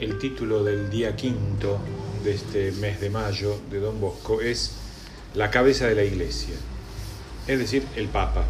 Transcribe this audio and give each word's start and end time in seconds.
el 0.00 0.18
título 0.18 0.62
del 0.62 0.90
día 0.90 1.16
quinto 1.16 1.78
de 2.22 2.34
este 2.34 2.72
mes 2.72 3.00
de 3.00 3.10
mayo 3.10 3.58
de 3.70 3.80
Don 3.80 4.00
Bosco 4.00 4.40
es 4.40 4.72
la 5.34 5.50
cabeza 5.50 5.86
de 5.86 5.94
la 5.94 6.04
iglesia, 6.04 6.54
es 7.46 7.58
decir, 7.58 7.84
el 7.96 8.08
Papa. 8.08 8.44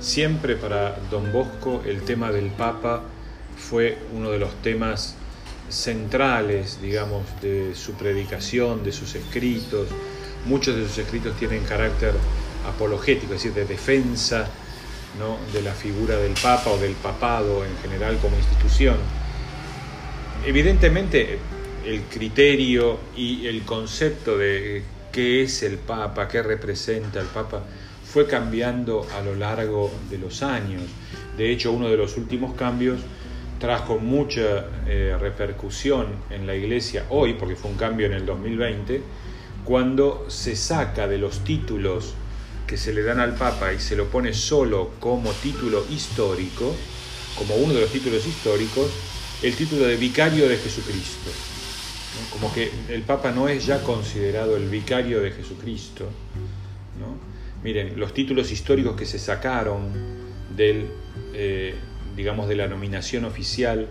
Siempre 0.00 0.56
para 0.56 0.98
Don 1.10 1.32
Bosco 1.32 1.82
el 1.86 2.02
tema 2.02 2.30
del 2.30 2.50
Papa 2.50 3.02
fue 3.56 3.98
uno 4.14 4.30
de 4.30 4.38
los 4.38 4.54
temas 4.62 5.14
centrales, 5.68 6.80
digamos, 6.82 7.22
de 7.40 7.74
su 7.74 7.92
predicación, 7.92 8.84
de 8.84 8.92
sus 8.92 9.14
escritos. 9.14 9.88
Muchos 10.44 10.76
de 10.76 10.86
sus 10.86 10.98
escritos 10.98 11.36
tienen 11.38 11.64
carácter 11.64 12.12
apologético, 12.68 13.34
es 13.34 13.42
decir, 13.42 13.54
de 13.54 13.64
defensa 13.64 14.48
¿no? 15.18 15.38
de 15.52 15.62
la 15.62 15.72
figura 15.72 16.16
del 16.16 16.34
Papa 16.34 16.70
o 16.70 16.78
del 16.78 16.94
papado 16.94 17.64
en 17.64 17.76
general 17.78 18.18
como 18.18 18.36
institución. 18.36 18.96
Evidentemente, 20.44 21.38
el 21.86 22.02
criterio 22.02 22.98
y 23.16 23.46
el 23.46 23.62
concepto 23.62 24.36
de 24.36 24.82
qué 25.12 25.42
es 25.42 25.62
el 25.62 25.76
Papa, 25.76 26.26
qué 26.26 26.42
representa 26.42 27.20
el 27.20 27.26
Papa, 27.26 27.62
fue 28.04 28.26
cambiando 28.26 29.06
a 29.16 29.22
lo 29.22 29.36
largo 29.36 29.92
de 30.10 30.18
los 30.18 30.42
años. 30.42 30.82
De 31.36 31.52
hecho, 31.52 31.70
uno 31.70 31.88
de 31.88 31.96
los 31.96 32.16
últimos 32.16 32.54
cambios 32.54 32.98
trajo 33.60 33.98
mucha 33.98 34.66
eh, 34.88 35.16
repercusión 35.20 36.08
en 36.30 36.48
la 36.48 36.56
iglesia 36.56 37.06
hoy, 37.10 37.34
porque 37.34 37.54
fue 37.54 37.70
un 37.70 37.76
cambio 37.76 38.06
en 38.06 38.12
el 38.12 38.26
2020, 38.26 39.00
cuando 39.64 40.26
se 40.28 40.56
saca 40.56 41.06
de 41.06 41.18
los 41.18 41.44
títulos 41.44 42.14
que 42.66 42.76
se 42.76 42.92
le 42.92 43.02
dan 43.02 43.20
al 43.20 43.36
Papa 43.36 43.72
y 43.72 43.78
se 43.78 43.94
lo 43.94 44.06
pone 44.06 44.34
solo 44.34 44.90
como 44.98 45.30
título 45.30 45.84
histórico, 45.88 46.74
como 47.38 47.54
uno 47.54 47.74
de 47.74 47.82
los 47.82 47.92
títulos 47.92 48.26
históricos, 48.26 48.90
el 49.42 49.54
título 49.54 49.86
de 49.86 49.96
vicario 49.96 50.48
de 50.48 50.56
Jesucristo. 50.56 51.30
Como 52.30 52.52
que 52.52 52.70
el 52.88 53.02
Papa 53.02 53.32
no 53.32 53.48
es 53.48 53.66
ya 53.66 53.82
considerado 53.82 54.56
el 54.56 54.68
vicario 54.68 55.20
de 55.20 55.32
Jesucristo. 55.32 56.08
Miren, 57.62 57.98
los 57.98 58.12
títulos 58.12 58.50
históricos 58.50 58.96
que 58.96 59.06
se 59.06 59.18
sacaron 59.18 59.90
del... 60.56 60.86
Eh, 61.34 61.74
digamos, 62.16 62.48
de 62.48 62.56
la 62.56 62.66
nominación 62.66 63.24
oficial 63.24 63.88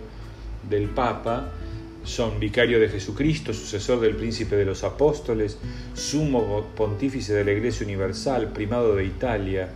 del 0.68 0.88
Papa 0.88 1.52
son 2.04 2.40
vicario 2.40 2.80
de 2.80 2.88
Jesucristo, 2.88 3.52
sucesor 3.54 4.00
del 4.00 4.16
príncipe 4.16 4.56
de 4.56 4.64
los 4.64 4.82
apóstoles, 4.84 5.58
sumo 5.94 6.66
pontífice 6.76 7.32
de 7.32 7.44
la 7.44 7.52
Iglesia 7.52 7.86
Universal, 7.86 8.52
primado 8.52 8.96
de 8.96 9.04
Italia, 9.04 9.70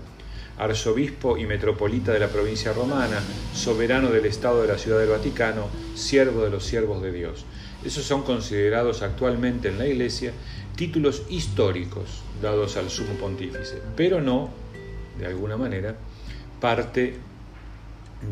arzobispo 0.58 1.36
y 1.36 1.46
metropolita 1.46 2.12
de 2.12 2.20
la 2.20 2.28
provincia 2.28 2.72
romana, 2.72 3.20
soberano 3.54 4.10
del 4.10 4.26
Estado 4.26 4.62
de 4.62 4.68
la 4.68 4.78
Ciudad 4.78 4.98
del 4.98 5.10
Vaticano, 5.10 5.68
siervo 5.94 6.42
de 6.42 6.50
los 6.50 6.64
siervos 6.64 7.02
de 7.02 7.12
Dios. 7.12 7.44
Esos 7.84 8.04
son 8.04 8.22
considerados 8.22 9.02
actualmente 9.02 9.68
en 9.68 9.78
la 9.78 9.86
Iglesia 9.86 10.32
títulos 10.76 11.22
históricos 11.28 12.22
dados 12.42 12.76
al 12.76 12.90
sumo 12.90 13.14
pontífice, 13.14 13.80
pero 13.96 14.20
no, 14.20 14.50
de 15.18 15.26
alguna 15.26 15.56
manera, 15.56 15.96
parte 16.60 17.16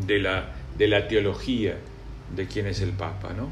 de 0.05 0.19
la, 0.19 0.55
de 0.77 0.87
la 0.87 1.07
teología 1.07 1.77
de 2.35 2.47
quién 2.47 2.67
es 2.67 2.81
el 2.81 2.91
Papa. 2.91 3.33
¿no? 3.33 3.49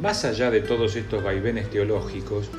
Más 0.00 0.24
allá 0.24 0.50
de 0.50 0.60
todos 0.60 0.96
estos 0.96 1.22
vaivenes 1.22 1.70
teológicos, 1.70 2.50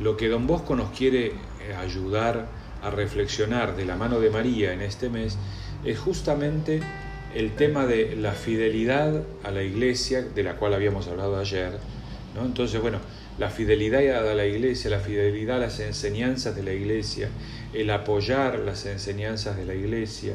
lo 0.00 0.16
que 0.16 0.28
don 0.28 0.46
Bosco 0.46 0.74
nos 0.74 0.90
quiere 0.90 1.26
eh, 1.26 1.74
ayudar 1.78 2.46
a 2.82 2.90
reflexionar 2.90 3.76
de 3.76 3.84
la 3.84 3.96
mano 3.96 4.20
de 4.20 4.30
María 4.30 4.72
en 4.72 4.82
este 4.82 5.08
mes 5.08 5.38
es 5.84 5.98
justamente 5.98 6.80
el 7.34 7.54
tema 7.54 7.86
de 7.86 8.16
la 8.16 8.32
fidelidad 8.32 9.22
a 9.42 9.50
la 9.50 9.62
iglesia, 9.62 10.22
de 10.22 10.42
la 10.42 10.56
cual 10.56 10.74
habíamos 10.74 11.06
hablado 11.08 11.38
ayer. 11.38 11.78
¿no? 12.34 12.44
Entonces, 12.44 12.80
bueno, 12.80 12.98
la 13.38 13.48
fidelidad 13.48 14.28
a 14.28 14.34
la 14.34 14.46
iglesia, 14.46 14.90
la 14.90 14.98
fidelidad 14.98 15.56
a 15.56 15.60
las 15.60 15.80
enseñanzas 15.80 16.54
de 16.54 16.62
la 16.62 16.72
iglesia, 16.72 17.28
el 17.72 17.90
apoyar 17.90 18.58
las 18.58 18.84
enseñanzas 18.84 19.56
de 19.56 19.64
la 19.64 19.74
iglesia, 19.74 20.34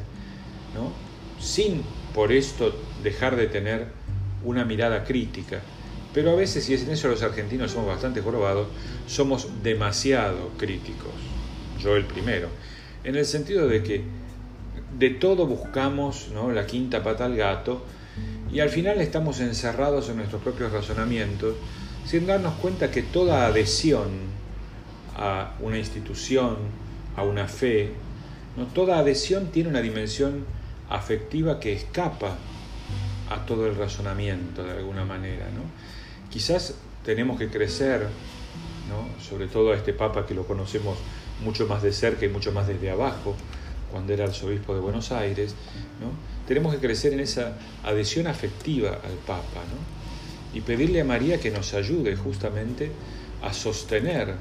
¿no? 0.73 0.91
sin 1.39 1.83
por 2.15 2.31
esto 2.31 2.75
dejar 3.03 3.35
de 3.35 3.47
tener 3.47 3.87
una 4.43 4.65
mirada 4.65 5.03
crítica. 5.03 5.61
Pero 6.13 6.31
a 6.31 6.35
veces, 6.35 6.67
y 6.69 6.73
en 6.73 6.89
eso 6.89 7.09
los 7.09 7.21
argentinos 7.21 7.71
somos 7.71 7.89
bastante 7.89 8.21
jorobados, 8.21 8.67
somos 9.05 9.47
demasiado 9.61 10.49
críticos. 10.57 11.36
Yo 11.79 11.95
el 11.95 12.05
primero. 12.05 12.49
En 13.03 13.15
el 13.15 13.25
sentido 13.25 13.67
de 13.67 13.83
que 13.83 14.03
de 14.97 15.09
todo 15.11 15.45
buscamos 15.45 16.29
¿no? 16.33 16.51
la 16.51 16.65
quinta 16.65 17.03
pata 17.03 17.25
al 17.25 17.35
gato 17.35 17.85
y 18.51 18.59
al 18.61 18.69
final 18.69 18.99
estamos 19.01 19.39
encerrados 19.39 20.09
en 20.09 20.17
nuestros 20.17 20.41
propios 20.41 20.71
razonamientos 20.71 21.55
sin 22.05 22.25
darnos 22.25 22.55
cuenta 22.55 22.89
que 22.89 23.03
toda 23.03 23.45
adhesión 23.45 24.07
a 25.15 25.53
una 25.59 25.77
institución, 25.77 26.55
a 27.15 27.23
una 27.23 27.47
fe, 27.47 27.91
¿no? 28.55 28.65
toda 28.67 28.99
adhesión 28.99 29.47
tiene 29.47 29.69
una 29.69 29.81
dimensión 29.81 30.45
afectiva 30.89 31.59
que 31.59 31.73
escapa 31.73 32.37
a 33.29 33.45
todo 33.45 33.67
el 33.67 33.75
razonamiento 33.75 34.63
de 34.63 34.71
alguna 34.71 35.03
manera. 35.03 35.45
¿no? 35.53 35.61
Quizás 36.31 36.75
tenemos 37.03 37.37
que 37.37 37.49
crecer, 37.49 38.07
¿no? 38.89 39.21
sobre 39.21 39.47
todo 39.47 39.73
a 39.73 39.75
este 39.75 39.93
Papa 39.93 40.25
que 40.25 40.33
lo 40.33 40.47
conocemos 40.47 40.97
mucho 41.43 41.67
más 41.67 41.83
de 41.83 41.93
cerca 41.93 42.25
y 42.25 42.29
mucho 42.29 42.51
más 42.51 42.67
desde 42.67 42.89
abajo, 42.89 43.35
cuando 43.91 44.13
era 44.13 44.25
arzobispo 44.25 44.73
de 44.73 44.81
Buenos 44.81 45.11
Aires, 45.11 45.53
¿no? 46.01 46.11
tenemos 46.47 46.73
que 46.73 46.79
crecer 46.79 47.13
en 47.13 47.19
esa 47.19 47.57
adhesión 47.83 48.27
afectiva 48.27 48.89
al 48.89 49.13
Papa 49.25 49.61
¿no? 49.71 50.57
y 50.57 50.61
pedirle 50.61 51.01
a 51.01 51.05
María 51.05 51.39
que 51.39 51.51
nos 51.51 51.73
ayude 51.73 52.15
justamente 52.15 52.91
a 53.41 53.53
sostener 53.53 54.33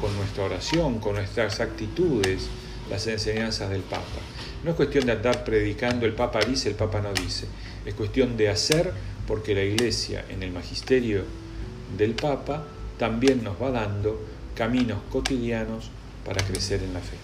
con 0.00 0.16
nuestra 0.16 0.44
oración, 0.44 0.98
con 0.98 1.16
nuestras 1.16 1.60
actitudes, 1.60 2.48
las 2.90 3.06
enseñanzas 3.06 3.70
del 3.70 3.82
Papa. 3.82 4.20
No 4.64 4.70
es 4.70 4.76
cuestión 4.76 5.06
de 5.06 5.12
andar 5.12 5.44
predicando 5.44 6.06
el 6.06 6.14
Papa 6.14 6.40
dice, 6.40 6.70
el 6.70 6.74
Papa 6.74 7.00
no 7.00 7.12
dice. 7.12 7.46
Es 7.84 7.94
cuestión 7.94 8.36
de 8.36 8.48
hacer 8.48 8.92
porque 9.26 9.54
la 9.54 9.62
Iglesia 9.62 10.24
en 10.28 10.42
el 10.42 10.50
magisterio 10.50 11.24
del 11.96 12.14
Papa 12.14 12.64
también 12.98 13.44
nos 13.44 13.60
va 13.60 13.70
dando 13.70 14.20
caminos 14.54 14.98
cotidianos 15.10 15.90
para 16.28 16.44
crecer 16.46 16.82
en 16.82 16.92
la 16.92 17.00
fe. 17.00 17.16